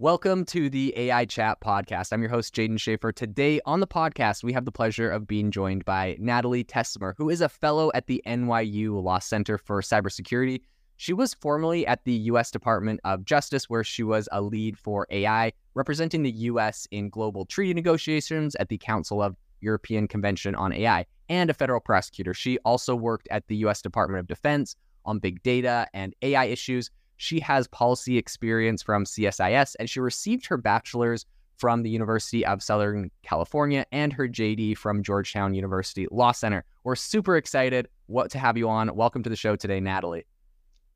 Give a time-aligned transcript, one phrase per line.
[0.00, 2.12] Welcome to the AI Chat podcast.
[2.12, 3.12] I'm your host, Jaeden Schafer.
[3.12, 7.28] Today on the podcast, we have the pleasure of being joined by Natalie Tecimer, who
[7.30, 10.60] is a fellow at the NYU Law Center for Cybersecurity.
[10.98, 12.52] She was formerly at the U.S.
[12.52, 16.86] Department of Justice, where she was a lead for AI, representing the U.S.
[16.92, 21.80] in global treaty negotiations at the Council of European Convention on AI, and a federal
[21.80, 22.34] prosecutor.
[22.34, 23.82] She also worked at the U.S.
[23.82, 26.88] Department of Defense on big data and AI issues.
[27.18, 32.62] She has policy experience from CSIS, and she received her bachelor's from the University of
[32.62, 36.64] Southern California and her JD from Georgetown University Law Center.
[36.84, 38.94] We're super excited what to have you on.
[38.94, 40.26] Welcome to the show today, Natalie.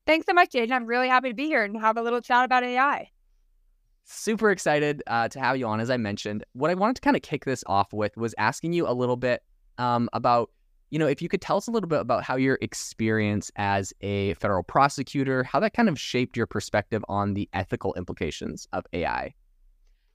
[0.06, 0.70] Thanks so much, Jaeden.
[0.70, 3.10] I'm really happy to be here and have a little chat about AI.
[4.04, 6.44] Super excited uh, to have you on, as I mentioned.
[6.52, 9.16] What I wanted to kind of kick this off with was asking you a little
[9.16, 9.42] bit
[9.78, 10.50] um, about
[10.92, 13.94] you know, if you could tell us a little bit about how your experience as
[14.02, 18.84] a federal prosecutor, how that kind of shaped your perspective on the ethical implications of
[18.92, 19.32] AI.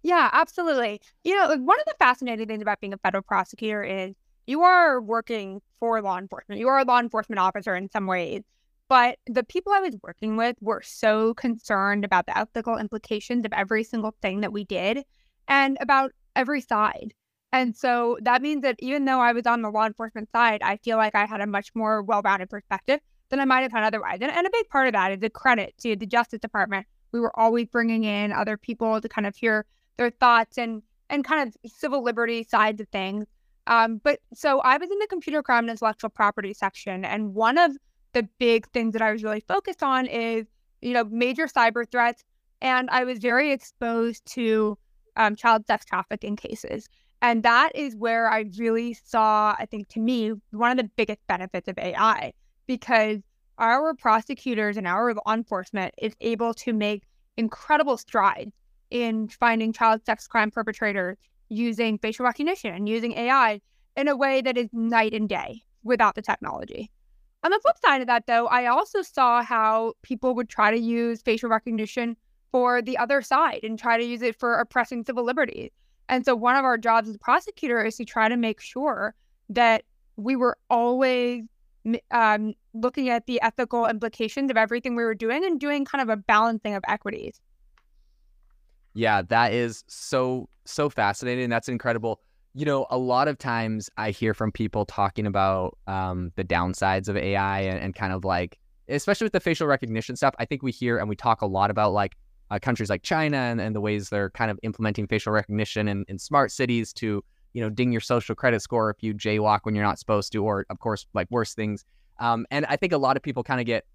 [0.03, 1.02] Yeah, absolutely.
[1.23, 4.14] You know, one of the fascinating things about being a federal prosecutor is
[4.45, 6.59] you are working for law enforcement.
[6.61, 8.44] You are a law enforcement officer in some ways.
[8.88, 13.52] But the people I was working with were so concerned about the ethical implications of
[13.52, 15.03] every single thing that we did
[15.48, 17.16] and about every side.
[17.53, 20.77] And so that means that even though I was on the law enforcement side, I
[20.77, 23.83] feel like I had a much more well rounded perspective than I might have had
[23.83, 24.19] otherwise.
[24.21, 26.85] And, and a big part of that is a credit to the Justice Department.
[27.11, 29.65] We were always bringing in other people to kind of hear
[29.97, 33.25] their thoughts and and kind of civil liberty sides of things.
[33.65, 37.57] Um, but so I was in the computer crime and intellectual property section, and one
[37.57, 37.71] of
[38.13, 40.47] the big things that I was really focused on is
[40.81, 42.23] you know major cyber threats,
[42.61, 44.77] and I was very exposed to
[45.15, 46.89] um, child sex trafficking cases.
[47.22, 51.26] And that is where I really saw, I think to me, one of the biggest
[51.28, 52.33] benefits of AI
[52.67, 53.20] because
[53.58, 57.04] our prosecutors and our law enforcement is able to make
[57.38, 58.52] incredible strides
[58.92, 61.17] in finding child sex crime perpetrators
[61.50, 63.61] using facial recognition and using AI
[63.95, 66.92] in a way that is night and day without the technology.
[67.44, 70.80] On the flip side of that, though, I also saw how people would try to
[70.80, 72.17] use facial recognition
[72.52, 75.72] for the other side and try to use it for oppressing civil liberties.
[76.09, 79.13] And so one of our jobs as a prosecutor is to try to make sure
[79.49, 79.83] that
[80.15, 81.43] we were always
[82.11, 86.09] um, looking at the ethical implications of everything we were doing and doing kind of
[86.09, 87.39] a balancing of equities.
[88.93, 91.49] Yeah, that is so so fascinating.
[91.49, 92.19] That's incredible.
[92.53, 97.07] You know, a lot of times I hear from people talking about um, the downsides
[97.07, 98.57] of AI and, and kind of like,
[98.89, 100.33] especially with the facial recognition stuff.
[100.39, 102.17] I think we hear and we talk a lot about like
[102.49, 106.05] uh, countries like China and, and the ways they're kind of implementing facial recognition in,
[106.08, 109.75] in smart cities to, you know, ding your social credit score if you jaywalk when
[109.75, 111.86] you're not supposed to, or of course, like worse things.
[112.19, 113.86] Um, and I think a lot of people kind of get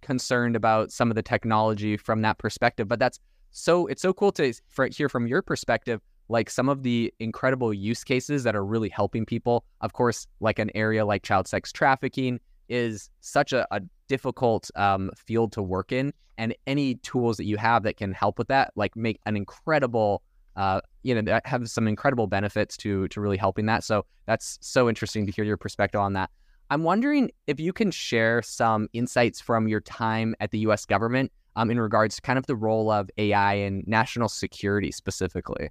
[0.00, 2.88] concerned about some of the technology from that perspective.
[2.88, 3.18] But that's
[3.50, 7.72] so it's so cool to for, hear from your perspective, like some of the incredible
[7.72, 9.64] use cases that are really helping people.
[9.80, 12.38] Of course, like an area like child sex trafficking
[12.68, 17.56] is such a, a difficult um, field to work in, and any tools that you
[17.56, 20.22] have that can help with that, like make an incredible,
[20.56, 23.84] uh, you know, that have some incredible benefits to to really helping that.
[23.84, 26.30] So that's so interesting to hear your perspective on that.
[26.70, 30.84] I'm wondering if you can share some insights from your time at the U.S.
[30.84, 35.70] government um, in regards to kind of the role of AI in national security specifically.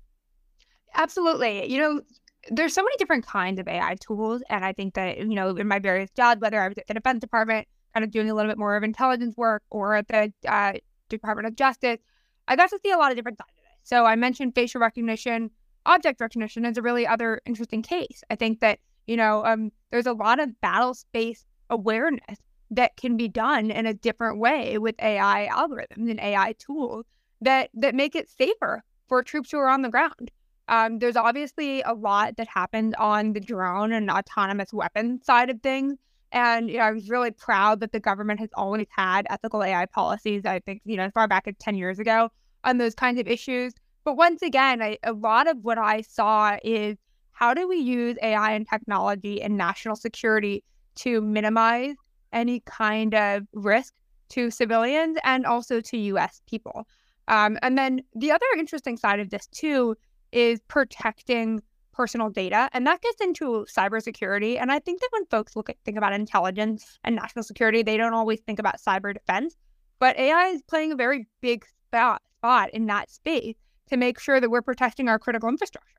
[0.95, 1.71] Absolutely.
[1.71, 2.01] You know,
[2.49, 4.41] there's so many different kinds of AI tools.
[4.49, 6.93] And I think that, you know, in my various jobs, whether I was at the
[6.93, 10.31] Defense Department, kind of doing a little bit more of intelligence work, or at the
[10.47, 10.73] uh,
[11.09, 11.99] Department of Justice,
[12.47, 13.79] I got to see a lot of different sides of it.
[13.83, 15.51] So I mentioned facial recognition.
[15.85, 18.23] Object recognition is a really other interesting case.
[18.29, 22.39] I think that, you know, um, there's a lot of battle space awareness
[22.71, 27.05] that can be done in a different way with AI algorithms and AI tools
[27.41, 30.31] that that make it safer for troops who are on the ground.
[30.69, 35.61] Um, there's obviously a lot that happened on the drone and autonomous weapon side of
[35.61, 35.97] things.
[36.31, 39.85] And you know, I was really proud that the government has always had ethical AI
[39.85, 40.45] policies.
[40.45, 42.29] I think, you know, as far back as 10 years ago
[42.63, 43.73] on those kinds of issues.
[44.03, 46.97] But once again, I, a lot of what I saw is
[47.31, 50.63] how do we use AI and technology and national security
[50.95, 51.95] to minimize
[52.33, 53.93] any kind of risk
[54.29, 56.87] to civilians and also to US people.
[57.27, 59.95] Um, and then the other interesting side of this too
[60.31, 61.61] is protecting
[61.97, 64.61] personal data, and that gets into cybersecurity.
[64.61, 67.97] And I think that when folks look at think about intelligence and national security, they
[67.97, 69.57] don't always think about cyber defense.
[69.99, 73.55] But AI is playing a very big spot, spot in that space
[73.89, 75.97] to make sure that we're protecting our critical infrastructure.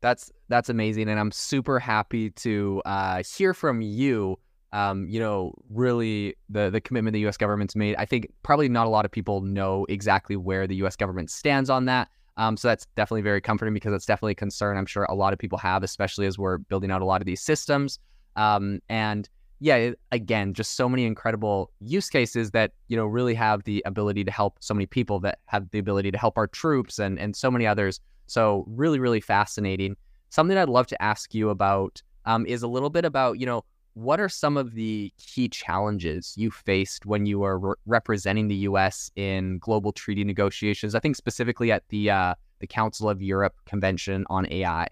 [0.00, 4.38] That's that's amazing, and I'm super happy to uh, hear from you.
[4.72, 7.36] Um, you know, really the the commitment the U.S.
[7.36, 7.96] government's made.
[7.96, 10.94] I think probably not a lot of people know exactly where the U.S.
[10.94, 12.08] government stands on that.
[12.38, 15.32] Um, so that's definitely very comforting because it's definitely a concern I'm sure a lot
[15.32, 17.98] of people have, especially as we're building out a lot of these systems.
[18.36, 19.28] Um, and
[19.60, 24.22] yeah, again, just so many incredible use cases that you know really have the ability
[24.24, 27.34] to help so many people that have the ability to help our troops and and
[27.34, 28.00] so many others.
[28.28, 29.96] So really, really fascinating.
[30.30, 33.64] Something I'd love to ask you about um, is a little bit about you know
[33.98, 38.54] what are some of the key challenges you faced when you were re- representing the
[38.54, 39.10] U.S.
[39.16, 40.94] in global treaty negotiations?
[40.94, 44.86] I think specifically at the uh, the Council of Europe Convention on AI.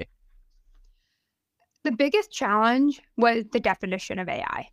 [1.84, 4.68] The biggest challenge was the definition of AI.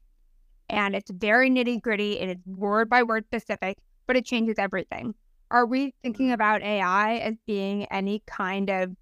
[0.68, 3.78] And it's very nitty gritty, it is word by word specific,
[4.08, 5.14] but it changes everything.
[5.52, 6.34] Are we thinking mm-hmm.
[6.34, 8.96] about AI as being any kind of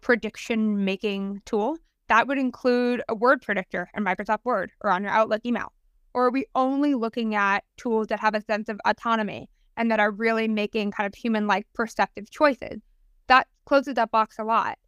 [0.00, 1.76] prediction making tool?
[2.14, 5.72] That would include a word predictor in Microsoft Word or on your Outlook email.
[6.14, 9.98] Or are we only looking at tools that have a sense of autonomy and that
[9.98, 12.80] are really making kind of human like perceptive choices?
[13.26, 14.78] That closes that box a lot.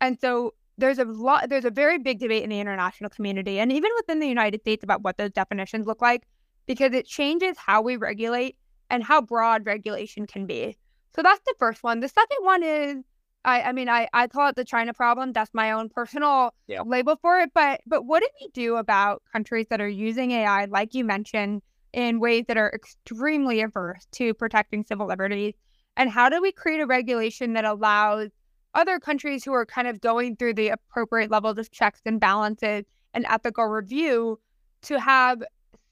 [0.00, 3.72] And so there's a lot there's a very big debate in the international community and
[3.72, 6.22] even within the United States about what those definitions look like
[6.66, 8.58] because it changes how we regulate
[8.90, 10.76] and how broad regulation can be.
[11.16, 11.98] So that's the first one.
[11.98, 13.02] The second one is
[13.46, 15.32] I, I mean I, I call it the China problem.
[15.32, 16.82] That's my own personal yeah.
[16.82, 17.50] label for it.
[17.54, 21.62] But but what do we do about countries that are using AI, like you mentioned,
[21.92, 25.54] in ways that are extremely averse to protecting civil liberties?
[25.96, 28.30] And how do we create a regulation that allows
[28.74, 32.84] other countries who are kind of going through the appropriate levels of checks and balances
[33.14, 34.38] and ethical review
[34.82, 35.42] to have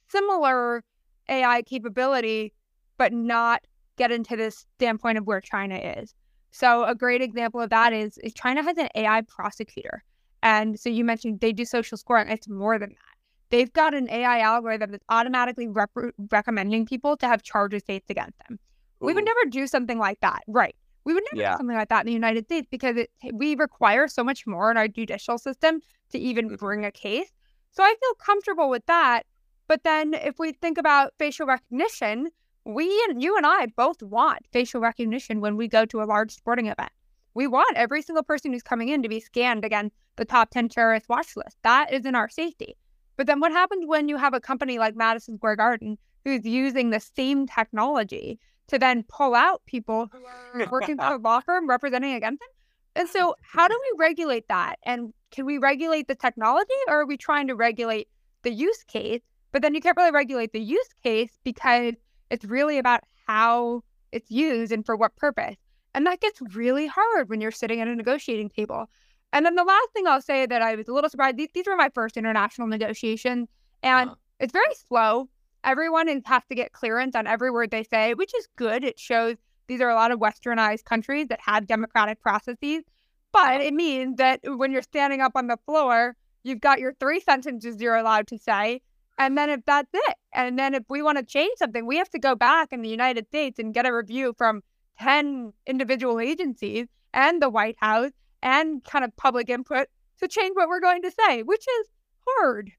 [0.09, 0.85] similar
[1.29, 2.53] AI capability,
[2.99, 3.63] but not
[3.97, 6.15] get into this standpoint of where China is.
[6.55, 10.05] So a great example of that is, is China has an AI prosecutor.
[10.41, 12.29] And so you mentioned they do social scoring.
[12.29, 13.17] It's more than that.
[13.51, 15.91] They've got an AI algorithm that's automatically rep-
[16.31, 18.61] recommending people to have charges faced against them.
[19.03, 19.07] Ooh.
[19.07, 20.45] We would never do something like that.
[20.47, 20.77] Right.
[21.03, 21.53] We would never yeah.
[21.55, 24.71] do something like that in the United States because it, we require so much more
[24.71, 25.81] in our judicial system
[26.13, 26.55] to even mm-hmm.
[26.55, 27.33] bring a case.
[27.73, 29.25] So I feel comfortable with that.
[29.67, 32.29] But then if we think about facial recognition,
[32.65, 36.35] we and you and I both want facial recognition when we go to a large
[36.35, 36.93] sporting event.
[37.35, 40.69] We want every single person who's coming in to be scanned against the top 10
[40.69, 41.59] terrorist watch list.
[41.63, 42.77] That is in our safety.
[43.17, 46.91] But then what happens when you have a company like Madison Square Garden who's using
[46.91, 48.39] the same technology
[48.69, 50.25] to then pull out people who
[50.61, 52.49] are working for a law firm representing against them.
[52.97, 54.77] And so, how do we regulate that?
[54.85, 58.09] And can we regulate the technology or are we trying to regulate
[58.43, 59.21] the use case?
[59.53, 61.95] But then you can't really regulate the use case because
[62.31, 63.83] it's really about how
[64.13, 65.57] it's used and for what purpose.
[65.95, 68.87] And that gets really hard when you're sitting at a negotiating table.
[69.33, 71.67] And then the last thing I'll say that I was a little surprised these, these
[71.67, 73.49] were my first international negotiations,
[73.83, 74.17] and uh-huh.
[74.41, 75.29] it's very slow
[75.65, 78.85] everyone has to get clearance on every word they say, which is good.
[78.85, 79.37] It shows
[79.67, 82.85] these are a lot of westernized countries that have democratic processes.
[83.33, 87.19] But it means that when you're standing up on the floor, you've got your three
[87.19, 88.81] sentences you're allowed to say.
[89.19, 92.11] And then if that's it, and then if we want to change something, we have
[92.11, 94.63] to go back in the United States and get a review from
[95.01, 98.11] 10 individual agencies and the White House
[98.43, 99.89] and kind of public input
[100.21, 101.89] to change what we're going to say, which is
[102.27, 102.71] hard.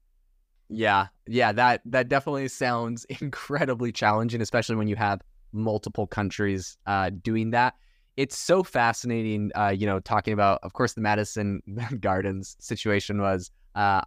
[0.68, 5.20] Yeah, yeah, that that definitely sounds incredibly challenging, especially when you have
[5.52, 7.74] multiple countries uh, doing that.
[8.16, 11.62] It's so fascinating, uh, you know, talking about, of course, the Madison
[12.00, 13.50] Gardens situation was.
[13.74, 14.00] Uh,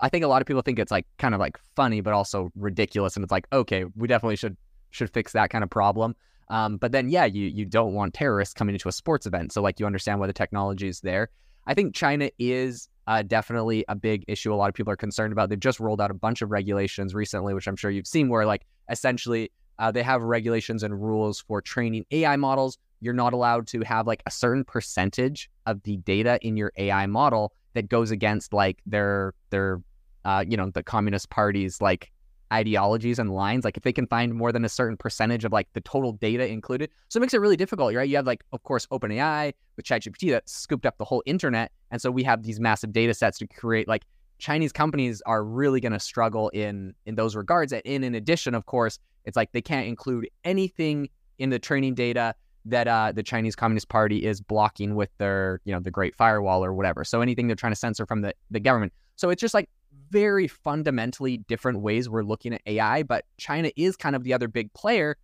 [0.00, 2.50] I think a lot of people think it's like kind of like funny, but also
[2.56, 4.56] ridiculous, and it's like, okay, we definitely should
[4.90, 6.14] should fix that kind of problem.
[6.48, 9.62] Um, but then, yeah, you you don't want terrorists coming into a sports event, so
[9.62, 11.28] like you understand why the technology is there.
[11.66, 15.32] I think China is uh, definitely a big issue a lot of people are concerned
[15.32, 15.48] about.
[15.48, 18.46] They've just rolled out a bunch of regulations recently, which I'm sure you've seen, where
[18.46, 22.78] like essentially uh, they have regulations and rules for training AI models.
[23.00, 27.06] You're not allowed to have like a certain percentage of the data in your AI
[27.06, 29.80] model that goes against like their their
[30.24, 32.12] uh, you know the communist party's like
[32.52, 33.64] ideologies and lines.
[33.64, 36.46] Like if they can find more than a certain percentage of like the total data
[36.46, 36.90] included.
[37.08, 38.08] So it makes it really difficult, right?
[38.08, 41.72] You have like, of course, OpenAI with ChatGPT that scooped up the whole internet.
[41.90, 44.04] And so we have these massive data sets to create like
[44.38, 47.72] Chinese companies are really going to struggle in in those regards.
[47.72, 51.94] And in, in addition, of course, it's like they can't include anything in the training
[51.94, 56.14] data that uh, the Chinese Communist Party is blocking with their, you know, the Great
[56.14, 57.04] Firewall or whatever.
[57.04, 58.92] So anything they're trying to censor from the, the government.
[59.16, 59.68] So it's just like
[60.10, 64.48] very fundamentally different ways we're looking at AI, but China is kind of the other
[64.48, 65.16] big player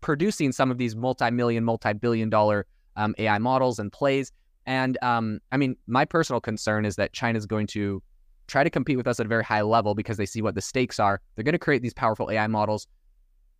[0.00, 2.66] producing some of these multi-million, multi-billion dollar
[2.96, 4.32] um, AI models and plays.
[4.66, 8.02] And um, I mean, my personal concern is that China is going to
[8.46, 10.60] try to compete with us at a very high level because they see what the
[10.60, 11.20] stakes are.
[11.34, 12.86] They're going to create these powerful AI models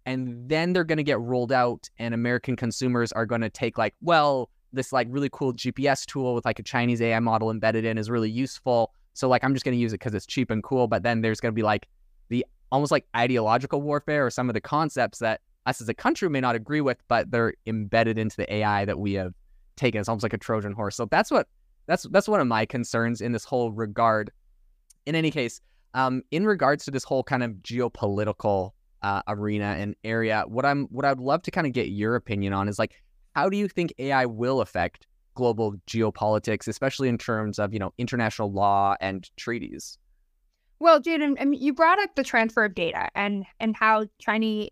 [0.06, 3.78] and then they're going to get rolled out and American consumers are going to take
[3.78, 7.84] like, well, this like really cool GPS tool with like a Chinese AI model embedded
[7.84, 8.92] in is really useful.
[9.14, 10.86] So like I'm just going to use it because it's cheap and cool.
[10.86, 11.88] But then there's going to be like
[12.28, 16.30] the almost like ideological warfare or some of the concepts that us as a country
[16.30, 19.34] may not agree with, but they're embedded into the AI that we have
[19.76, 20.00] taken.
[20.00, 20.96] It's almost like a Trojan horse.
[20.96, 21.48] So that's what
[21.86, 24.30] that's that's one of my concerns in this whole regard.
[25.06, 25.60] In any case,
[25.94, 30.86] um, in regards to this whole kind of geopolitical uh, arena and area, what I'm
[30.86, 32.92] what I'd love to kind of get your opinion on is like,
[33.34, 37.92] how do you think AI will affect global geopolitics, especially in terms of you know
[37.98, 39.98] international law and treaties?
[40.78, 44.70] Well, Jaeden, I mean, you brought up the transfer of data and and how Chinese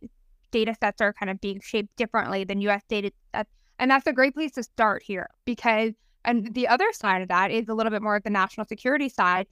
[0.50, 2.82] data sets are kind of being shaped differently than U.S.
[2.88, 5.92] data sets, and that's a great place to start here because
[6.24, 9.08] and the other side of that is a little bit more of the national security
[9.08, 9.46] side.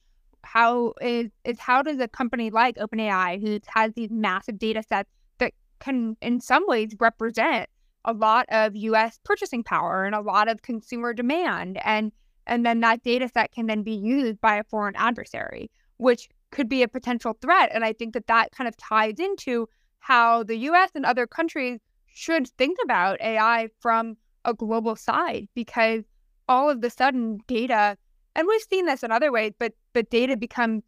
[0.46, 5.10] How is is how does a company like OpenAI, who has these massive data sets
[5.38, 7.68] that can in some ways represent
[8.04, 12.12] a lot of US purchasing power and a lot of consumer demand and
[12.46, 16.68] and then that data set can then be used by a foreign adversary which could
[16.68, 20.56] be a potential threat and I think that that kind of ties into how the
[20.70, 26.04] US and other countries should think about AI from a global side because
[26.48, 27.98] all of the sudden data
[28.36, 30.82] and we've seen this in other ways but but data become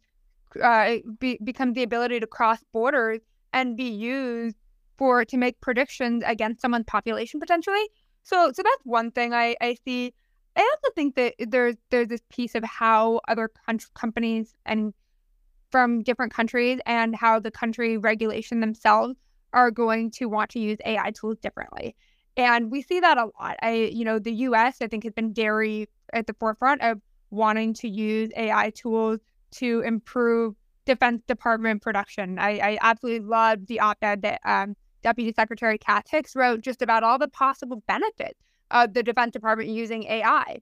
[0.61, 3.21] uh, be, become the ability to cross borders
[3.53, 4.55] and be used
[4.97, 7.89] for to make predictions against someone's population potentially.
[8.23, 10.13] So so that's one thing I, I see.
[10.55, 13.49] I also think that there's there's this piece of how other
[13.93, 14.93] companies and
[15.71, 19.15] from different countries and how the country regulation themselves
[19.53, 21.95] are going to want to use AI tools differently.
[22.37, 23.57] And we see that a lot.
[23.61, 26.99] I, you know, the US, I think, has been very at the forefront of
[27.31, 29.19] wanting to use AI tools
[29.51, 30.55] to improve
[30.85, 32.39] Defense Department production.
[32.39, 36.81] I, I absolutely love the op ed that um, Deputy Secretary Kath Hicks wrote just
[36.81, 38.39] about all the possible benefits
[38.71, 40.61] of the Defense Department using AI.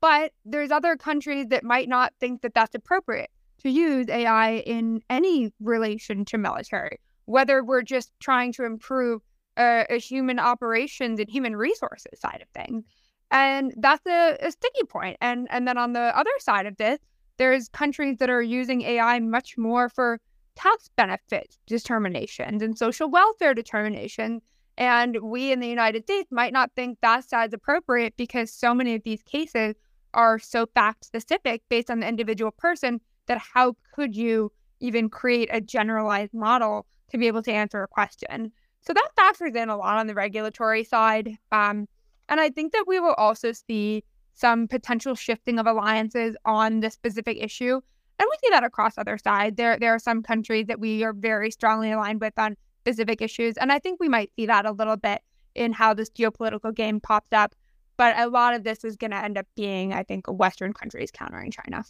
[0.00, 3.30] But there's other countries that might not think that that's appropriate
[3.62, 9.22] to use AI in any relation to military, whether we're just trying to improve
[9.56, 12.84] uh, a human operations and human resources side of things.
[13.32, 15.16] And that's a, a sticky point.
[15.20, 17.00] And and then on the other side of this,
[17.38, 20.20] there's countries that are using AI much more for
[20.54, 24.42] tax benefit determinations and social welfare determinations.
[24.76, 28.94] And we in the United States might not think that's as appropriate because so many
[28.94, 29.76] of these cases
[30.12, 35.48] are so fact specific based on the individual person that how could you even create
[35.52, 38.52] a generalized model to be able to answer a question?
[38.82, 41.38] So that factors in a lot on the regulatory side.
[41.50, 41.88] Um,
[42.32, 44.02] and I think that we will also see
[44.34, 47.80] some potential shifting of alliances on this specific issue
[48.22, 49.56] and we see that across other sides.
[49.56, 53.56] There, there are some countries that we are very strongly aligned with on specific issues.
[53.56, 55.22] And I think we might see that a little bit
[55.56, 57.54] in how this geopolitical game pops up.
[57.96, 61.10] But a lot of this is going to end up being, I think, Western countries
[61.10, 61.84] countering China.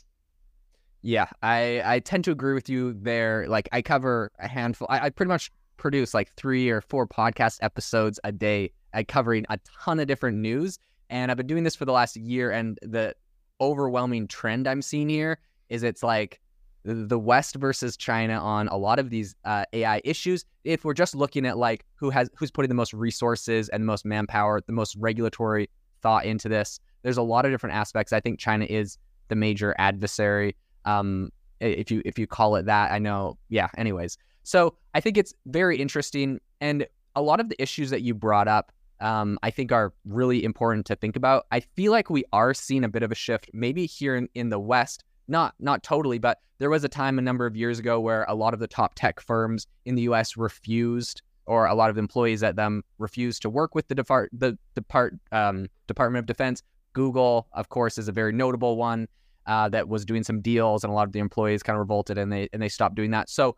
[1.02, 3.46] Yeah, I, I tend to agree with you there.
[3.46, 7.58] Like, I cover a handful, I, I pretty much produce like three or four podcast
[7.60, 10.78] episodes a day, I covering a ton of different news.
[11.10, 12.50] And I've been doing this for the last year.
[12.50, 13.14] And the
[13.60, 16.40] overwhelming trend I'm seeing here is it's like
[16.84, 20.44] the West versus China on a lot of these uh, AI issues.
[20.64, 23.86] If we're just looking at like who has who's putting the most resources and the
[23.86, 25.70] most manpower, the most regulatory
[26.00, 28.12] thought into this, there's a lot of different aspects.
[28.12, 31.30] I think China is the major adversary, um,
[31.60, 32.90] if you if you call it that.
[32.90, 33.68] I know, yeah.
[33.76, 38.14] Anyways, so I think it's very interesting, and a lot of the issues that you
[38.14, 38.72] brought up.
[39.02, 41.46] Um, I think are really important to think about.
[41.50, 44.48] I feel like we are seeing a bit of a shift, maybe here in, in
[44.48, 47.98] the West, not not totally, but there was a time a number of years ago
[47.98, 50.36] where a lot of the top tech firms in the U.S.
[50.36, 54.56] refused, or a lot of employees at them refused to work with the depart the
[54.76, 56.62] depart um, Department of Defense.
[56.92, 59.08] Google, of course, is a very notable one
[59.46, 62.18] uh, that was doing some deals, and a lot of the employees kind of revolted
[62.18, 63.28] and they and they stopped doing that.
[63.28, 63.56] So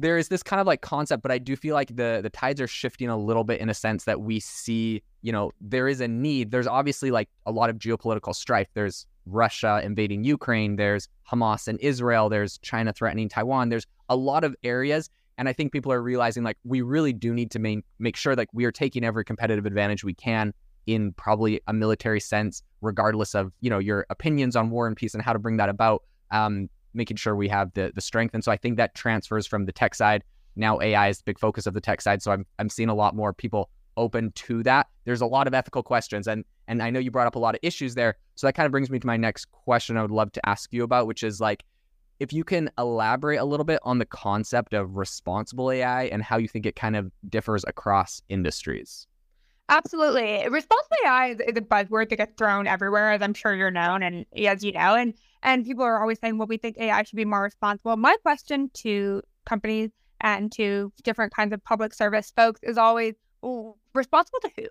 [0.00, 2.60] there is this kind of like concept, but I do feel like the the tides
[2.60, 6.00] are shifting a little bit in a sense that we see, you know, there is
[6.00, 6.50] a need.
[6.50, 8.68] There's obviously like a lot of geopolitical strife.
[8.74, 14.44] There's Russia invading Ukraine, there's Hamas and Israel, there's China threatening Taiwan, there's a lot
[14.44, 15.10] of areas.
[15.38, 18.34] And I think people are realizing like we really do need to main, make sure
[18.34, 20.52] like we are taking every competitive advantage we can
[20.86, 25.14] in probably a military sense, regardless of you know your opinions on war and peace
[25.14, 26.02] and how to bring that about.
[26.30, 29.66] Um, making sure we have the the strength, and so I think that transfers from
[29.66, 30.24] the tech side.
[30.56, 32.94] Now AI is the big focus of the tech side, so I'm I'm seeing a
[32.94, 34.88] lot more people open to that.
[35.04, 37.54] There's a lot of ethical questions, and and I know you brought up a lot
[37.54, 38.16] of issues there.
[38.36, 39.96] So that kind of brings me to my next question.
[39.96, 41.64] I would love to ask you about, which is like
[42.20, 46.36] if you can elaborate a little bit on the concept of responsible AI and how
[46.36, 49.06] you think it kind of differs across industries.
[49.70, 50.46] Absolutely.
[50.48, 54.02] Responsible AI is, is a buzzword that gets thrown everywhere, as I'm sure you're known
[54.02, 54.94] and as you know.
[54.94, 57.96] And and people are always saying, well, we think AI should be more responsible.
[57.96, 63.78] My question to companies and to different kinds of public service folks is always well,
[63.94, 64.66] responsible to who?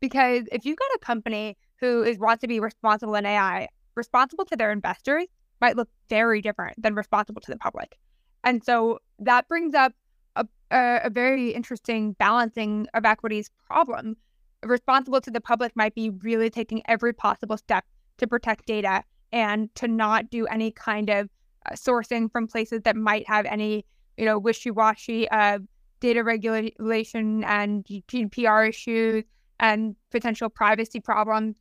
[0.00, 4.44] Because if you've got a company who is wants to be responsible in AI, responsible
[4.46, 5.26] to their investors
[5.60, 7.96] might look very different than responsible to the public.
[8.42, 9.92] And so that brings up
[10.36, 14.16] a, a, a very interesting balancing of equities problem
[14.64, 17.84] responsible to the public might be really taking every possible step
[18.18, 21.28] to protect data and to not do any kind of
[21.66, 23.84] uh, sourcing from places that might have any,
[24.16, 25.58] you know, wishy-washy uh,
[25.98, 29.24] data regulation and GDPR issues
[29.58, 31.56] and potential privacy problems.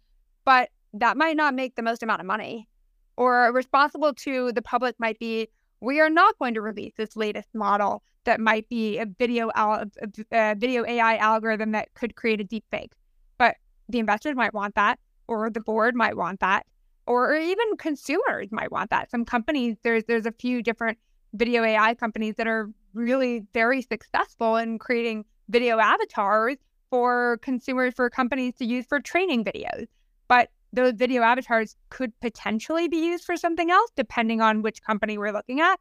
[0.46, 2.70] But that might not make the most amount of money.
[3.18, 5.48] Or responsible to the public might be,
[5.82, 9.86] we are not going to release this latest model that might be a video al-
[10.32, 12.94] a video AI algorithm that could create a deep fake.
[13.40, 13.56] But
[13.90, 16.66] the investors might want that, or the board might want that,
[17.06, 19.12] or even consumers might want that.
[19.12, 20.98] Some companies, there's there's a few different
[21.34, 26.58] video AI companies that are really very successful in creating video avatars
[26.90, 29.88] for consumers for companies to use for training videos.
[30.28, 35.18] But those video avatars could potentially be used for something else depending on which company
[35.18, 35.80] we're looking at.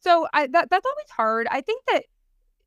[0.00, 1.48] So I, that, that's always hard.
[1.50, 2.04] I think that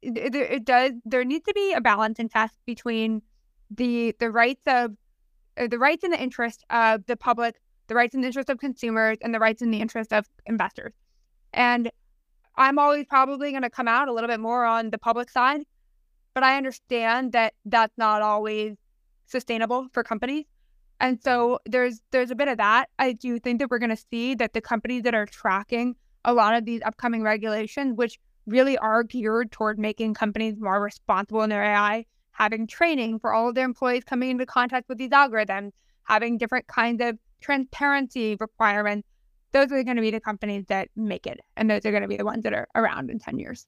[0.01, 0.93] it, it, does.
[1.05, 3.21] There needs to be a balance and test between
[3.69, 4.91] the the rights of
[5.57, 9.17] uh, the rights and the interest of the public, the rights and interests of consumers,
[9.21, 10.93] and the rights and the interest of investors.
[11.51, 11.91] And
[12.55, 15.63] I'm always probably going to come out a little bit more on the public side,
[16.33, 18.77] but I understand that that's not always
[19.25, 20.45] sustainable for companies.
[21.01, 22.87] And so there's there's a bit of that.
[22.97, 26.33] I do think that we're going to see that the companies that are tracking a
[26.33, 31.49] lot of these upcoming regulations, which really are geared toward making companies more responsible in
[31.49, 35.71] their AI, having training for all of their employees coming into contact with these algorithms,
[36.03, 39.07] having different kinds of transparency requirements.
[39.51, 41.39] Those are going to be the companies that make it.
[41.57, 43.67] And those are going to be the ones that are around in 10 years.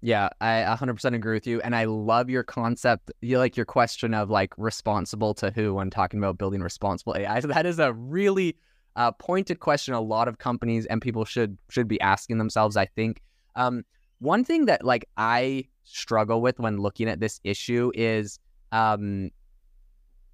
[0.00, 1.60] Yeah, I 100% agree with you.
[1.62, 5.90] And I love your concept, you like your question of like responsible to who when
[5.90, 7.40] talking about building responsible AI.
[7.40, 8.56] So that is a really
[8.96, 12.86] uh, pointed question a lot of companies and people should should be asking themselves, I
[12.86, 13.22] think.
[13.56, 13.84] Um,
[14.20, 18.38] one thing that like I struggle with when looking at this issue is
[18.72, 19.30] um,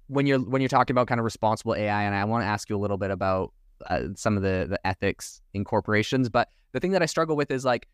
[0.07, 2.69] when you're when you're talking about kind of responsible AI, and I want to ask
[2.69, 3.53] you a little bit about
[3.87, 6.29] uh, some of the the ethics in corporations.
[6.29, 7.87] But the thing that I struggle with is like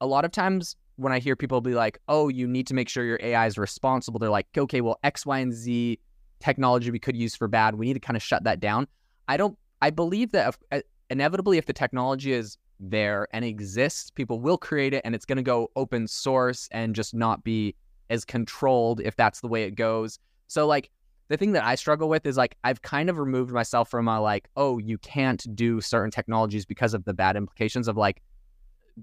[0.00, 2.88] a lot of times when I hear people be like, "Oh, you need to make
[2.88, 5.98] sure your AI is responsible," they're like, "Okay, well, X, Y, and Z
[6.40, 7.74] technology we could use for bad.
[7.74, 8.86] We need to kind of shut that down."
[9.28, 9.58] I don't.
[9.80, 14.58] I believe that if, uh, inevitably, if the technology is there and exists, people will
[14.58, 17.74] create it and it's going to go open source and just not be
[18.10, 20.18] as controlled if that's the way it goes.
[20.46, 20.90] So, like,
[21.28, 24.20] the thing that I struggle with is like, I've kind of removed myself from a
[24.20, 28.22] like, oh, you can't do certain technologies because of the bad implications of like,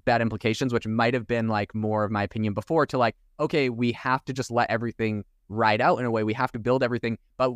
[0.04, 3.70] bad implications, which might have been like more of my opinion before to like, okay,
[3.70, 6.24] we have to just let everything ride out in a way.
[6.24, 7.54] We have to build everything, but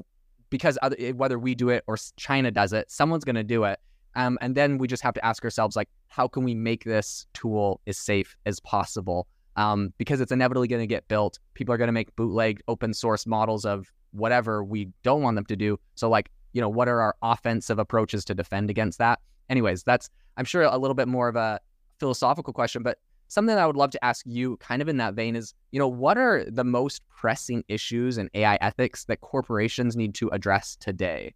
[0.50, 3.80] because other, whether we do it or China does it, someone's going to do it.
[4.16, 7.28] Um, and then we just have to ask ourselves, like, how can we make this
[7.34, 9.28] tool as safe as possible?
[9.56, 11.40] Um, because it's inevitably going to get built.
[11.54, 15.46] People are going to make bootleg open source models of whatever we don't want them
[15.46, 15.80] to do.
[15.96, 19.20] So, like, you know, what are our offensive approaches to defend against that?
[19.50, 21.60] Anyways, that's, I'm sure, a little bit more of a
[22.00, 25.14] philosophical question, but something that I would love to ask you, kind of in that
[25.14, 29.96] vein, is, you know, what are the most pressing issues in AI ethics that corporations
[29.96, 31.34] need to address today?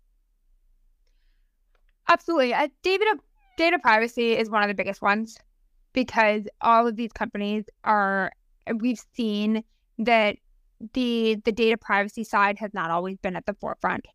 [2.10, 2.54] Absolutely.
[2.54, 3.18] Uh, data,
[3.58, 5.38] data privacy is one of the biggest ones
[5.94, 8.32] because all of these companies are,
[8.80, 9.64] we've seen
[10.00, 10.38] that
[10.94, 14.08] the the data privacy side has not always been at the forefront.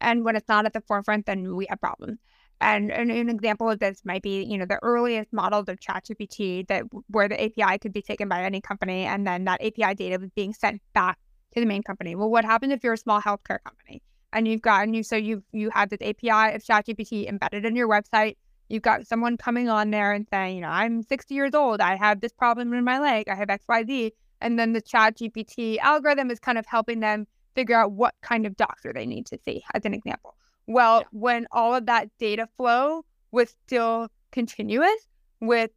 [0.00, 2.18] And when it's not at the forefront, then we have problems.
[2.60, 6.66] And, and, an example of this might be, you know, the earliest models of ChatGPT
[6.68, 10.18] that where the API could be taken by any company, and then that API data
[10.18, 11.18] was being sent back
[11.54, 12.14] to the main company.
[12.14, 14.02] Well, what happens if you're a small healthcare company?
[14.36, 17.88] and you've gotten you so you you have this API of ChatGPT embedded in your
[17.88, 18.36] website.
[18.68, 21.80] You've got someone coming on there and saying, you know, I'm 60 years old.
[21.80, 23.28] I have this problem in my leg.
[23.28, 24.10] I have XYZ.
[24.40, 28.56] And then the ChatGPT algorithm is kind of helping them figure out what kind of
[28.56, 30.34] doctor they need to see, as an example.
[30.66, 31.06] Well, yeah.
[31.12, 35.08] when all of that data flow was still continuous
[35.40, 35.70] with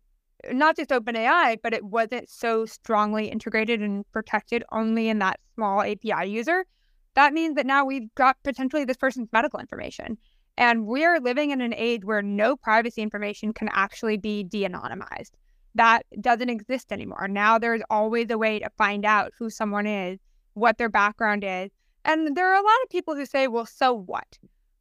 [0.52, 5.82] not just OpenAI, but it wasn't so strongly integrated and protected only in that small
[5.82, 6.66] API user,
[7.16, 10.18] that means that now we've got potentially this person's medical information.
[10.58, 15.32] And we're living in an age where no privacy information can actually be de anonymized.
[15.76, 17.28] That doesn't exist anymore.
[17.28, 20.20] Now there's always a way to find out who someone is,
[20.54, 21.70] what their background is.
[22.06, 24.38] And there are a lot of people who say, well, so what?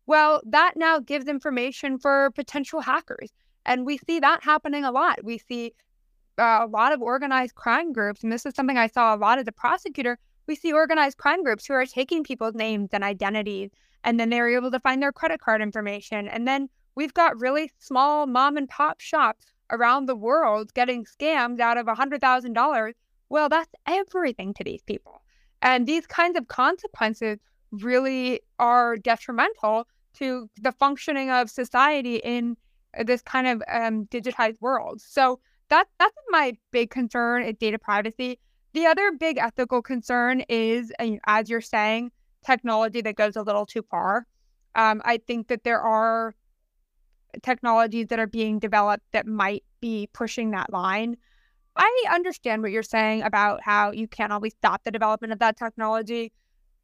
[0.07, 3.31] Well, that now gives information for potential hackers.
[3.66, 5.22] And we see that happening a lot.
[5.22, 5.74] We see
[6.38, 9.38] uh, a lot of organized crime groups, and this is something I saw a lot
[9.38, 10.18] as a prosecutor.
[10.46, 13.70] We see organized crime groups who are taking people's names and identities,
[14.05, 16.29] and then they're able to find their credit card information.
[16.29, 21.61] And then we've got really small mom and pop shops around the world getting scammed
[21.61, 22.92] out of $100,000.
[23.28, 25.22] Well, that's everything to these people.
[25.62, 27.38] And these kinds of consequences
[27.70, 32.57] really are detrimental to the functioning of society in
[33.04, 35.00] this kind of um, digitized world.
[35.00, 38.38] So that that's my big concern is data privacy.
[38.72, 42.11] The other big ethical concern is, uh, as you're saying,
[42.44, 44.26] technology that goes a little too far.
[44.74, 46.35] Um, I think that there are
[47.43, 51.17] technologies that are being developed that might be pushing that line.
[51.77, 55.57] I understand what you're saying about how you can't always stop the development of that
[55.57, 56.33] technology,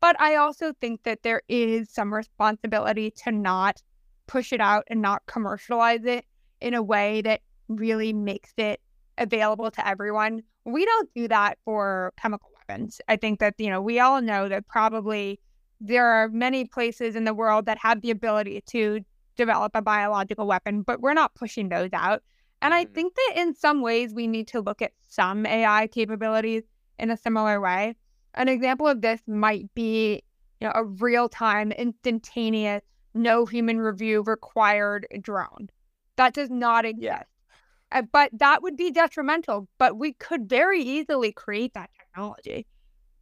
[0.01, 3.83] but I also think that there is some responsibility to not
[4.27, 6.25] push it out and not commercialize it
[6.61, 8.81] in a way that really makes it
[9.19, 10.43] available to everyone.
[10.65, 13.01] We don't do that for chemical weapons.
[13.09, 15.41] I think that, you know, we all know that probably
[15.81, 19.01] there are many places in the world that have the ability to
[19.37, 22.23] develop a biological weapon, but we're not pushing those out.
[22.63, 22.95] And I mm-hmm.
[22.95, 26.63] think that in some ways we need to look at some AI capabilities
[26.99, 27.95] in a similar way.
[28.35, 30.23] An example of this might be
[30.61, 32.83] you know, a real time, instantaneous
[33.15, 35.71] no human review required drone.
[36.17, 37.05] That does not exist.
[37.05, 37.23] Yeah.
[37.93, 39.69] Uh, but that would be detrimental.
[39.79, 42.67] But we could very easily create that technology,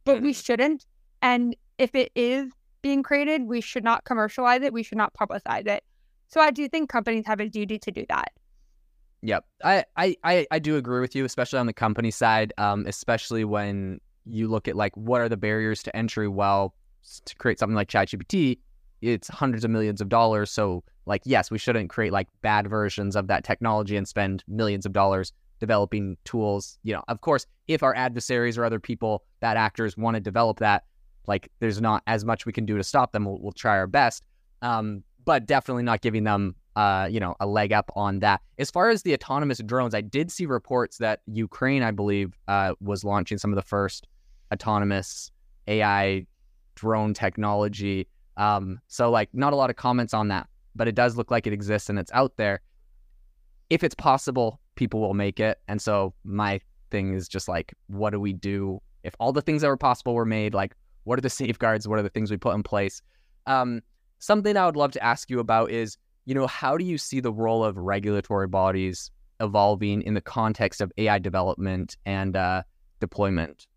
[0.03, 0.41] but we mm-hmm.
[0.41, 0.85] shouldn't.
[1.21, 4.73] And if it is being created, we should not commercialize it.
[4.73, 5.83] We should not publicize it.
[6.33, 8.31] So I do think companies have a duty to do that.
[9.21, 13.45] Yep, I, I, I do agree with you, especially on the company side, um, especially
[13.45, 16.27] when you look at like what are the barriers to entry.
[16.27, 16.73] Well,
[17.25, 18.57] to create something like ChatGPT,
[19.03, 20.49] it's hundreds of millions of dollars.
[20.49, 24.87] So, like, yes, we shouldn't create like bad versions of that technology and spend millions
[24.87, 26.79] of dollars developing tools.
[26.81, 30.57] You know, of course, if our adversaries or other people, bad actors, want to develop
[30.61, 30.85] that,
[31.27, 33.25] like, there's not as much we can do to stop them.
[33.25, 34.23] We'll, we'll try our best,
[34.63, 38.41] um, but definitely not giving them, uh, you know, a leg up on that.
[38.57, 42.73] As far as the autonomous drones, I did see reports that Ukraine, I believe, uh,
[42.81, 44.07] was launching some of the first
[44.51, 45.31] autonomous
[45.67, 46.25] AI
[46.75, 48.07] drone technology
[48.37, 51.47] um, so like not a lot of comments on that, but it does look like
[51.47, 52.61] it exists and it's out there.
[53.69, 55.59] If it's possible, people will make it.
[55.67, 56.59] And so my
[56.91, 60.13] thing is just like, what do we do if all the things that were possible
[60.13, 60.53] were made?
[60.53, 61.87] Like, what are the safeguards?
[61.87, 63.01] What are the things we put in place?
[63.45, 63.81] Um,
[64.23, 67.19] something I would love to ask you about is, you know, how do you see
[67.19, 72.63] the role of regulatory bodies evolving in the context of AI development and uh,
[72.99, 73.67] deployment?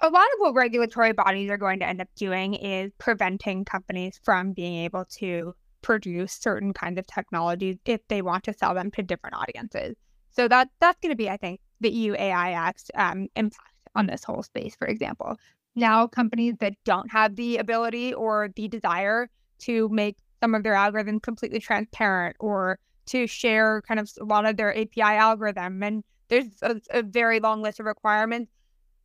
[0.00, 4.20] a lot of what regulatory bodies are going to end up doing is preventing companies
[4.22, 8.90] from being able to produce certain kinds of technologies if they want to sell them
[8.92, 9.96] to different audiences.
[10.30, 14.06] So that that's going to be, I think, the EU AI Act um, impact on
[14.06, 14.76] this whole space.
[14.76, 15.36] For example,
[15.78, 20.74] now companies that don't have the ability or the desire to make some of their
[20.74, 26.04] algorithms completely transparent or to share kind of a lot of their API algorithm, and
[26.28, 28.50] there's a, a very long list of requirements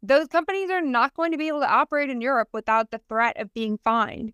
[0.03, 3.39] those companies are not going to be able to operate in Europe without the threat
[3.39, 4.33] of being fined.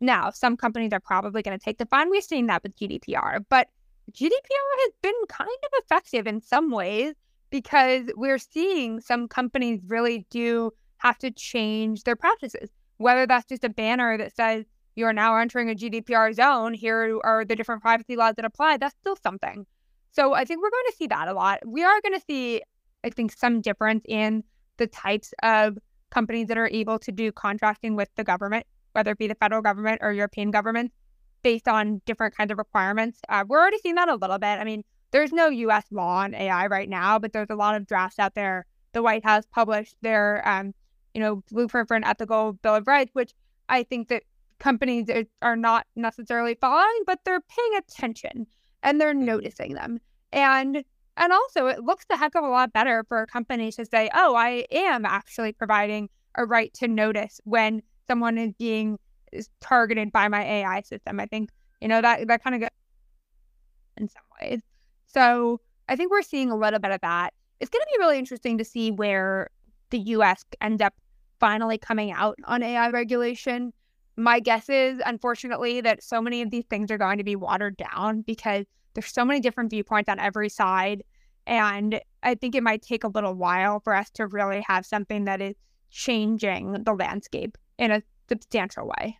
[0.00, 2.10] Now, some companies are probably going to take the fine.
[2.10, 3.68] We've seen that with GDPR, but
[4.12, 7.14] GDPR has been kind of effective in some ways
[7.50, 12.70] because we're seeing some companies really do have to change their practices.
[12.98, 14.64] Whether that's just a banner that says
[14.96, 18.76] you are now entering a GDPR zone, here are the different privacy laws that apply,
[18.78, 19.66] that's still something.
[20.10, 21.60] So I think we're going to see that a lot.
[21.66, 22.62] We are going to see,
[23.04, 24.42] I think, some difference in
[24.78, 25.78] the types of
[26.10, 29.62] companies that are able to do contracting with the government, whether it be the federal
[29.62, 30.92] government or European government,
[31.42, 33.20] based on different kinds of requirements.
[33.28, 34.58] Uh, we're already seeing that a little bit.
[34.58, 35.84] I mean, there's no U.S.
[35.90, 38.66] law on AI right now, but there's a lot of drafts out there.
[38.92, 40.74] The White House published their, um,
[41.18, 43.34] you know, blueprint for an ethical bill of rights, which
[43.68, 44.22] I think that
[44.60, 45.10] companies
[45.42, 48.46] are not necessarily following, but they're paying attention
[48.84, 49.24] and they're mm-hmm.
[49.24, 49.98] noticing them.
[50.32, 50.84] And
[51.16, 54.08] and also it looks a heck of a lot better for a company to say,
[54.14, 58.96] oh, I am actually providing a right to notice when someone is being
[59.32, 61.18] is targeted by my AI system.
[61.18, 61.50] I think,
[61.80, 62.70] you know, that that kind of goes
[63.96, 64.60] in some ways.
[65.08, 67.34] So I think we're seeing a little bit of that.
[67.58, 69.50] It's going to be really interesting to see where
[69.90, 70.94] the US ends up
[71.40, 73.72] finally coming out on AI regulation.
[74.16, 77.76] My guess is, unfortunately, that so many of these things are going to be watered
[77.76, 81.04] down because there's so many different viewpoints on every side.
[81.46, 85.24] And I think it might take a little while for us to really have something
[85.24, 85.54] that is
[85.90, 89.18] changing the landscape in a substantial way.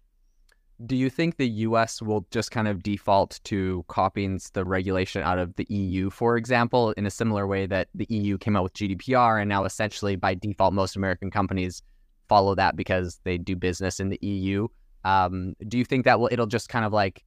[0.86, 5.38] Do you think the US will just kind of default to copying the regulation out
[5.38, 8.74] of the EU, for example, in a similar way that the EU came out with
[8.74, 11.82] GDPR and now essentially by default most American companies
[12.28, 14.68] follow that because they do business in the EU?
[15.04, 17.24] Um, do you think that will it'll just kind of like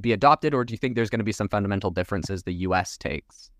[0.00, 2.96] be adopted or do you think there's going to be some fundamental differences the US
[2.96, 3.50] takes?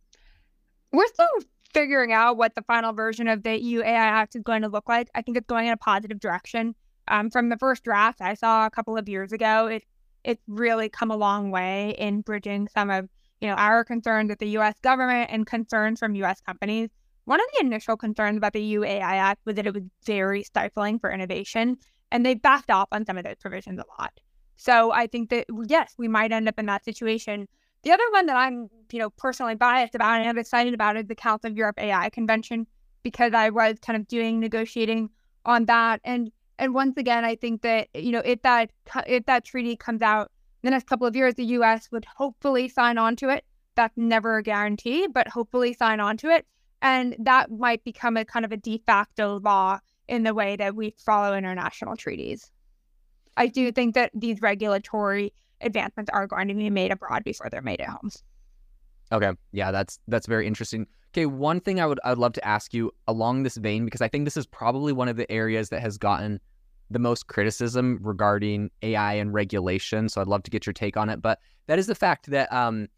[0.92, 1.28] We're still
[1.72, 4.88] figuring out what the final version of the EU AI Act is going to look
[4.88, 5.08] like.
[5.14, 6.74] I think it's going in a positive direction
[7.08, 9.84] um, from the first draft I saw a couple of years ago, it
[10.24, 13.08] it's really come a long way in bridging some of
[13.40, 14.74] you know our concerns with the U.S.
[14.82, 16.40] government and concerns from U.S.
[16.40, 16.90] companies.
[17.24, 20.42] One of the initial concerns about the EU AI Act was that it was very
[20.42, 21.76] stifling for innovation,
[22.10, 24.12] and they backed off on some of those provisions a lot.
[24.56, 27.48] So I think that yes, we might end up in that situation.
[27.82, 31.06] The other one that I'm, you know, personally biased about and I'm excited about is
[31.06, 32.66] the Council of Europe AI Convention
[33.02, 35.10] because I was kind of doing negotiating
[35.44, 36.00] on that.
[36.04, 38.70] And and once again, I think that you know if that
[39.06, 40.30] if that treaty comes out
[40.62, 41.88] in the next couple of years, the U.S.
[41.90, 43.44] would hopefully sign on to it.
[43.74, 46.46] That's never a guarantee, but hopefully sign on to it,
[46.82, 50.74] and that might become a kind of a de facto law in the way that
[50.74, 52.50] we follow international treaties.
[53.36, 57.62] I do think that these regulatory advancements are going to be made abroad before they're
[57.62, 58.10] made at home.
[59.12, 60.86] Okay, yeah, that's that's very interesting.
[61.12, 64.08] Okay, one thing I would I'd love to ask you along this vein because I
[64.08, 66.40] think this is probably one of the areas that has gotten
[66.90, 70.08] the most criticism regarding AI and regulation.
[70.08, 71.22] So I'd love to get your take on it.
[71.22, 72.88] But that is the fact that um,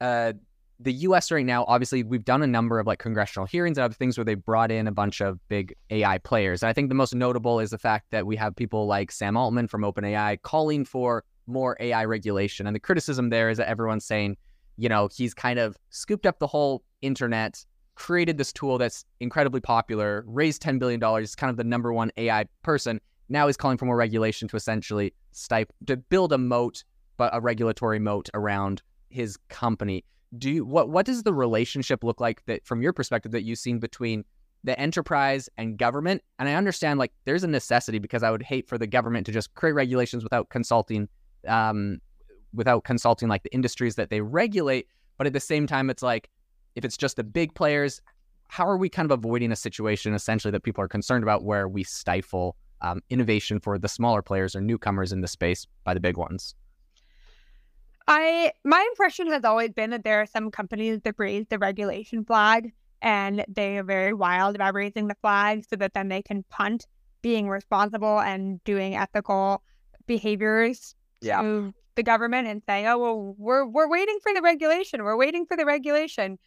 [0.00, 0.34] uh,
[0.80, 1.30] the U.S.
[1.30, 4.24] right now, obviously, we've done a number of like congressional hearings and other things where
[4.24, 6.62] they brought in a bunch of big AI players.
[6.62, 9.36] And I think the most notable is the fact that we have people like Sam
[9.36, 12.66] Altman from OpenAI calling for more AI regulation.
[12.66, 14.36] And the criticism there is that everyone's saying,
[14.76, 19.60] you know, he's kind of scooped up the whole internet, created this tool that's incredibly
[19.60, 23.00] popular, raised $10 billion, is kind of the number one AI person.
[23.28, 26.84] Now he's calling for more regulation to essentially stipe, to build a moat,
[27.16, 30.04] but a regulatory moat around his company.
[30.38, 33.58] Do you, what what does the relationship look like that from your perspective that you've
[33.58, 34.24] seen between
[34.64, 36.22] the enterprise and government?
[36.38, 39.32] And I understand like there's a necessity because I would hate for the government to
[39.32, 41.08] just create regulations without consulting
[41.46, 41.98] um,
[42.54, 44.86] without consulting like the industries that they regulate.
[45.18, 46.30] But at the same time, it's like
[46.74, 48.00] if it's just the big players,
[48.48, 51.68] how are we kind of avoiding a situation essentially that people are concerned about where
[51.68, 56.00] we stifle um, innovation for the smaller players or newcomers in the space by the
[56.00, 56.54] big ones?
[58.08, 62.24] I my impression has always been that there are some companies that raise the regulation
[62.24, 66.44] flag and they are very wild about raising the flag so that then they can
[66.44, 66.86] punt
[67.20, 69.62] being responsible and doing ethical
[70.06, 71.40] behaviors yeah.
[71.40, 75.02] to the government and saying, "Oh, well, we're we're waiting for the regulation.
[75.04, 76.38] We're waiting for the regulation."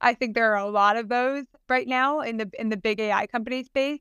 [0.00, 3.00] I think there are a lot of those right now in the in the big
[3.00, 4.00] AI company space.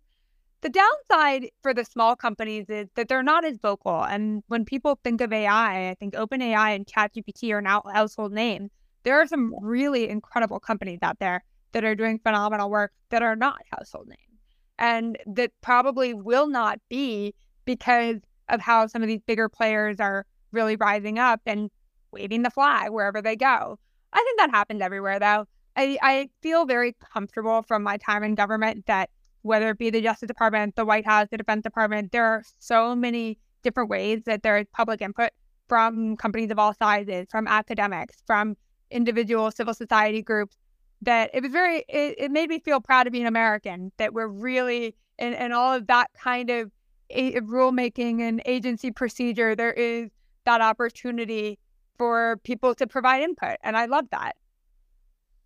[0.62, 4.04] The downside for the small companies is that they're not as vocal.
[4.04, 8.72] And when people think of AI, I think OpenAI and ChatGPT are now household names.
[9.04, 11.44] There are some really incredible companies out there
[11.74, 14.42] that are doing phenomenal work that are not household names.
[14.80, 18.18] And that probably will not be because
[18.50, 21.70] of how some of these bigger players are really rising up and
[22.12, 23.78] waving the flag wherever they go.
[24.14, 25.46] I think that happens everywhere, though.
[25.76, 29.10] I, I feel very comfortable from my time in government that
[29.42, 32.96] whether it be the Justice Department, the White House, the Defense Department, there are so
[32.96, 35.32] many different ways that there is public input
[35.68, 38.56] from companies of all sizes, from academics, from
[38.92, 40.56] individual civil society groups,
[41.02, 44.14] that it was very, it, it made me feel proud to be an American, that
[44.14, 46.72] we're really, and, and all of that kind of
[47.10, 50.10] a, rulemaking and agency procedure, there is
[50.46, 51.60] that opportunity
[51.98, 53.58] for people to provide input.
[53.64, 54.36] And I love that.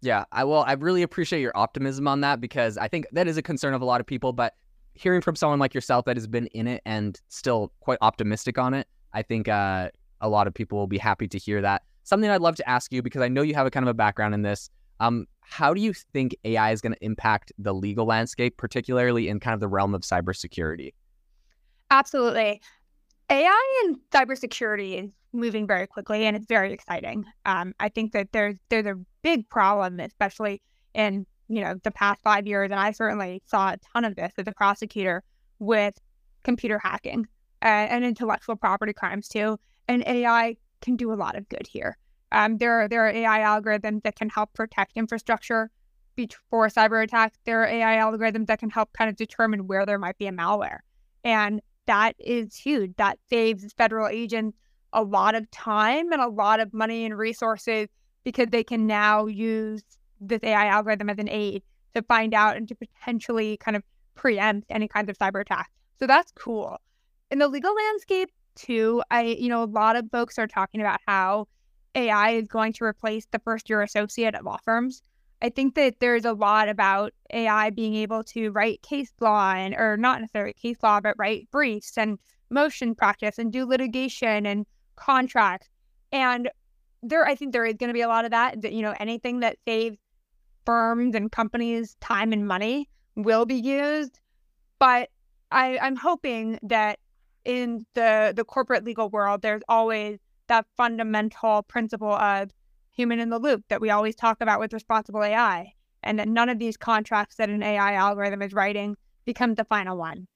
[0.01, 0.63] Yeah, I will.
[0.63, 3.81] I really appreciate your optimism on that because I think that is a concern of
[3.81, 4.33] a lot of people.
[4.33, 4.55] But
[4.93, 8.73] hearing from someone like yourself that has been in it and still quite optimistic on
[8.73, 11.83] it, I think uh, a lot of people will be happy to hear that.
[12.03, 13.93] Something I'd love to ask you because I know you have a kind of a
[13.93, 14.69] background in this.
[14.99, 19.39] Um, how do you think AI is going to impact the legal landscape, particularly in
[19.39, 20.93] kind of the realm of cybersecurity?
[21.91, 22.61] Absolutely.
[23.31, 27.23] AI and cybersecurity is moving very quickly and it's very exciting.
[27.45, 30.61] Um, I think that there's there's a big problem, especially
[30.93, 34.33] in you know the past five years, and I certainly saw a ton of this
[34.37, 35.23] as a prosecutor
[35.59, 35.97] with
[36.43, 37.25] computer hacking
[37.61, 39.57] uh, and intellectual property crimes too.
[39.87, 41.97] And AI can do a lot of good here.
[42.33, 45.71] Um, there are there are AI algorithms that can help protect infrastructure
[46.17, 47.37] before cyber attacks.
[47.45, 50.33] There are AI algorithms that can help kind of determine where there might be a
[50.33, 50.79] malware,
[51.23, 52.93] and that is huge.
[52.97, 54.57] That saves federal agents
[54.93, 57.87] a lot of time and a lot of money and resources
[58.23, 59.81] because they can now use
[60.19, 61.63] this AI algorithm as an aid
[61.95, 63.83] to find out and to potentially kind of
[64.15, 65.71] preempt any kinds of cyber attacks.
[65.99, 66.77] So that's cool.
[67.31, 70.99] In the legal landscape, too, I, you know, a lot of folks are talking about
[71.07, 71.47] how
[71.95, 75.01] AI is going to replace the first year associate at law firms.
[75.41, 79.73] I think that there's a lot about AI being able to write case law and,
[79.73, 84.65] or not necessarily case law, but write briefs and motion practice and do litigation and
[84.95, 85.67] contracts.
[86.11, 86.49] And
[87.01, 88.61] there, I think there is going to be a lot of that.
[88.61, 89.97] That you know, anything that saves
[90.65, 94.19] firms and companies time and money will be used.
[94.77, 95.09] But
[95.51, 96.99] I, I'm hoping that
[97.45, 102.51] in the the corporate legal world, there's always that fundamental principle of
[102.91, 105.73] human in the loop that we always talk about with responsible AI,
[106.03, 109.97] and that none of these contracts that an AI algorithm is writing becomes the final
[109.97, 110.27] one.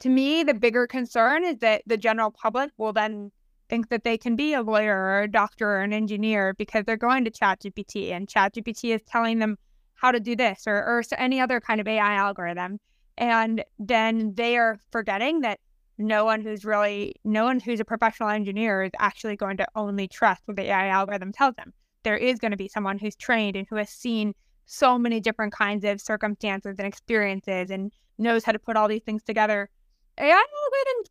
[0.00, 3.32] To me, the bigger concern is that the general public will then
[3.68, 6.96] think that they can be a lawyer or a doctor or an engineer because they're
[6.96, 9.56] going to ChatGPT and ChatGPT is telling them
[9.94, 12.78] how to do this or, or any other kind of AI algorithm.
[13.16, 15.58] And then they are forgetting that
[15.98, 20.06] no one who's really, no one who's a professional engineer is actually going to only
[20.06, 21.72] trust what the AI algorithm tells them.
[22.08, 24.32] There is going to be someone who's trained and who has seen
[24.64, 29.02] so many different kinds of circumstances and experiences and knows how to put all these
[29.02, 29.68] things together.
[30.16, 30.42] AI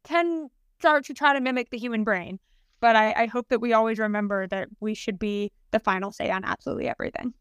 [0.03, 2.39] can start to try to mimic the human brain.
[2.79, 6.31] But I, I hope that we always remember that we should be the final say
[6.31, 7.31] on absolutely everything.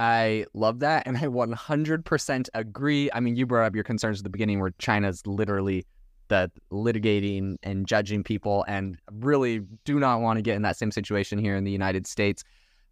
[0.00, 1.06] I love that.
[1.06, 3.08] And I 100% agree.
[3.14, 5.86] I mean, you brought up your concerns at the beginning where China's literally
[6.26, 10.90] the litigating and judging people and really do not want to get in that same
[10.90, 12.42] situation here in the United States.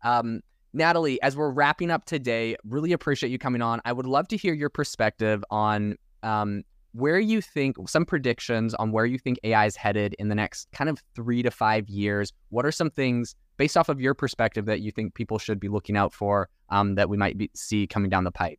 [0.03, 0.41] Um,
[0.73, 3.81] Natalie, as we're wrapping up today, really appreciate you coming on.
[3.85, 8.93] I would love to hear your perspective on um, where you think some predictions on
[8.93, 12.33] where you think AI is headed in the next kind of three to five years.
[12.51, 15.69] What are some things based off of your perspective that you think people should be
[15.69, 18.59] looking out for um, that we might be, see coming down the pipe?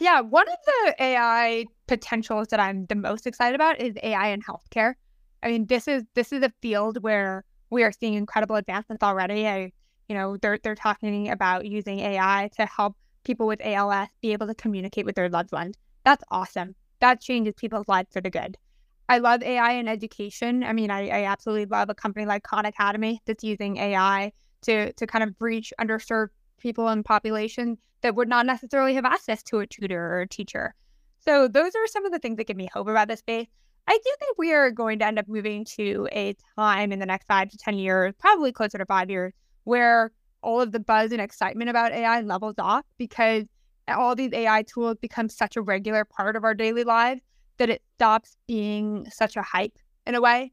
[0.00, 4.40] Yeah, one of the AI potentials that I'm the most excited about is AI in
[4.42, 4.94] healthcare.
[5.42, 9.46] I mean, this is this is a field where we are seeing incredible advancements already.
[9.46, 9.72] I,
[10.08, 14.46] you know, they're they're talking about using AI to help people with ALS be able
[14.46, 15.74] to communicate with their loved ones.
[16.04, 18.56] That's awesome that changes people's lives for the good.
[19.08, 20.62] I love AI in education.
[20.62, 24.92] I mean, I, I absolutely love a company like Khan Academy that's using AI to
[24.92, 29.60] to kind of reach underserved people and population that would not necessarily have access to
[29.60, 30.74] a tutor or a teacher.
[31.20, 33.48] So those are some of the things that give me hope about this space.
[33.86, 37.06] I do think we are going to end up moving to a time in the
[37.06, 39.32] next five to 10 years, probably closer to five years,
[39.68, 40.10] where
[40.42, 43.44] all of the buzz and excitement about AI levels off because
[43.86, 47.20] all these AI tools become such a regular part of our daily lives
[47.58, 50.52] that it stops being such a hype in a way.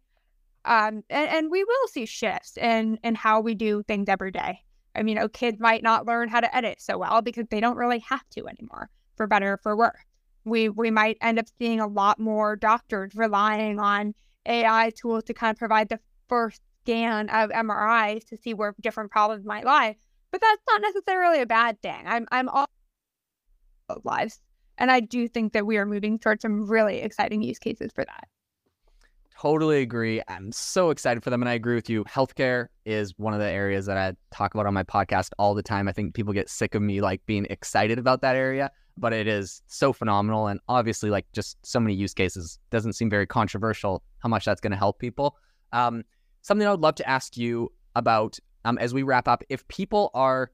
[0.65, 4.59] Um, and, and we will see shifts in, in how we do things every day.
[4.95, 7.61] I mean, you know, kids might not learn how to edit so well because they
[7.61, 10.03] don't really have to anymore, for better or for worse.
[10.43, 14.13] We we might end up seeing a lot more doctors relying on
[14.45, 19.11] AI tools to kind of provide the first scan of MRIs to see where different
[19.11, 19.95] problems might lie.
[20.31, 22.03] But that's not necessarily a bad thing.
[22.05, 22.67] I'm I'm all
[24.03, 24.39] lives.
[24.77, 28.03] And I do think that we are moving towards some really exciting use cases for
[28.03, 28.27] that.
[29.37, 30.21] Totally agree.
[30.27, 31.41] I'm so excited for them.
[31.41, 32.03] And I agree with you.
[32.05, 35.63] Healthcare is one of the areas that I talk about on my podcast all the
[35.63, 35.87] time.
[35.87, 39.27] I think people get sick of me like being excited about that area, but it
[39.27, 40.47] is so phenomenal.
[40.47, 44.61] And obviously, like just so many use cases doesn't seem very controversial how much that's
[44.61, 45.37] going to help people.
[45.73, 46.03] Um,
[46.45, 50.11] something I would love to ask you about um, as we wrap up if people
[50.13, 50.51] are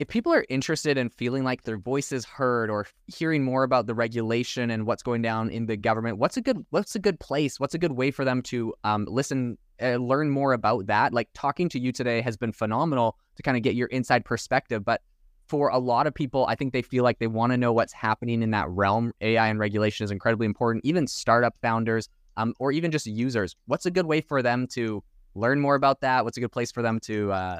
[0.00, 3.86] if people are interested in feeling like their voice is heard or hearing more about
[3.86, 7.20] the regulation and what's going down in the government, what's a good what's a good
[7.20, 7.60] place?
[7.60, 11.14] What's a good way for them to um, listen, uh, learn more about that?
[11.14, 14.84] Like talking to you today has been phenomenal to kind of get your inside perspective.
[14.84, 15.00] But
[15.46, 17.92] for a lot of people, I think they feel like they want to know what's
[17.92, 19.12] happening in that realm.
[19.20, 20.84] AI and regulation is incredibly important.
[20.84, 25.02] Even startup founders, um, or even just users, what's a good way for them to
[25.34, 26.24] learn more about that?
[26.24, 27.58] What's a good place for them to uh,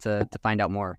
[0.00, 0.98] to to find out more?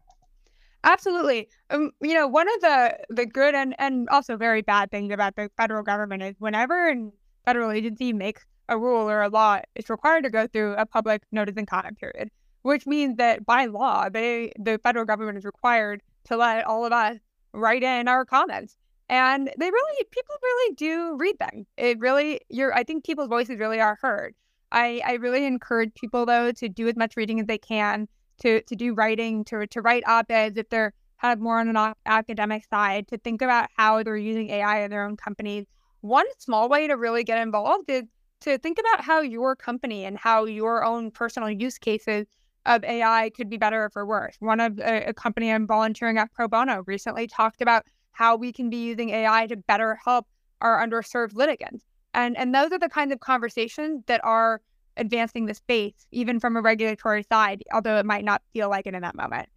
[0.84, 1.50] Absolutely.
[1.70, 5.36] Um, you know, one of the the good and and also very bad things about
[5.36, 7.12] the federal government is whenever a
[7.46, 11.24] federal agency makes a rule or a law it's required to go through a public
[11.32, 12.30] notice and comment period,
[12.62, 16.92] which means that by law, they the federal government is required to let all of
[16.92, 17.18] us
[17.54, 18.78] write in our comments.
[19.10, 21.66] And they really, people really do read them.
[21.78, 24.36] It really, you're, I think people's voices really are heard.
[24.72, 28.08] I, I really encourage people though to do as much reading as they can,
[28.42, 31.94] to to do writing, to to write op-eds if they're kind of more on an
[32.06, 35.66] academic side, to think about how they're using AI in their own companies.
[36.02, 38.04] One small way to really get involved is
[38.42, 42.28] to think about how your company and how your own personal use cases
[42.66, 44.36] of AI could be better or for worse.
[44.40, 47.86] One of a, a company I'm volunteering at pro bono recently talked about
[48.18, 50.26] how we can be using AI to better help
[50.60, 51.86] our underserved litigants.
[52.14, 54.60] And and those are the kinds of conversations that are
[54.98, 58.96] advancing the space, even from a regulatory side, although it might not feel like it
[58.96, 59.48] in that moment.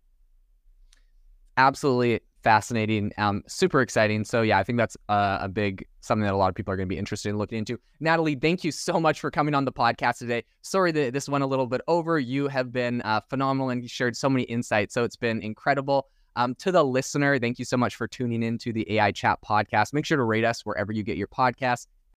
[1.56, 4.24] Absolutely fascinating, um, super exciting.
[4.24, 6.76] So yeah, I think that's uh, a big something that a lot of people are
[6.76, 7.78] going to be interested in looking into.
[8.00, 10.44] Natalie, thank you so much for coming on the podcast today.
[10.60, 12.18] Sorry that this went a little bit over.
[12.18, 14.92] You have been uh, phenomenal and shared so many insights.
[14.92, 16.08] So it's been incredible.
[16.36, 19.38] Um, to the listener, thank you so much for tuning in to the AI Chat
[19.42, 19.92] podcast.
[19.92, 21.86] Make sure to rate us wherever you get your podcasts